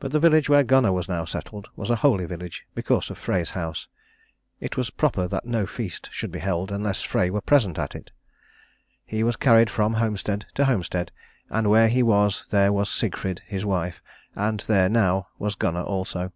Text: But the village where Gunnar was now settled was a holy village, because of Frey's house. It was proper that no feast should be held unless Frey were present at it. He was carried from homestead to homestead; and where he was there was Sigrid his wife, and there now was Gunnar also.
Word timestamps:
But 0.00 0.10
the 0.10 0.18
village 0.18 0.48
where 0.48 0.64
Gunnar 0.64 0.90
was 0.92 1.06
now 1.06 1.26
settled 1.26 1.68
was 1.76 1.90
a 1.90 1.96
holy 1.96 2.24
village, 2.24 2.64
because 2.74 3.10
of 3.10 3.18
Frey's 3.18 3.50
house. 3.50 3.88
It 4.58 4.78
was 4.78 4.88
proper 4.88 5.28
that 5.28 5.44
no 5.44 5.66
feast 5.66 6.08
should 6.10 6.32
be 6.32 6.38
held 6.38 6.72
unless 6.72 7.02
Frey 7.02 7.28
were 7.28 7.42
present 7.42 7.78
at 7.78 7.94
it. 7.94 8.10
He 9.04 9.22
was 9.22 9.36
carried 9.36 9.68
from 9.68 9.92
homestead 9.92 10.46
to 10.54 10.64
homestead; 10.64 11.12
and 11.50 11.68
where 11.68 11.88
he 11.88 12.02
was 12.02 12.46
there 12.48 12.72
was 12.72 12.88
Sigrid 12.88 13.42
his 13.44 13.66
wife, 13.66 14.00
and 14.34 14.60
there 14.60 14.88
now 14.88 15.28
was 15.38 15.54
Gunnar 15.56 15.82
also. 15.82 16.32